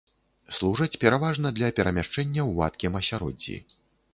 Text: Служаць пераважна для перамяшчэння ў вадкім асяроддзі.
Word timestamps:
Служаць 0.59 0.97
пераважна 1.03 1.47
для 1.59 1.69
перамяшчэння 1.81 2.41
ў 2.45 2.51
вадкім 2.63 2.99
асяроддзі. 3.03 3.61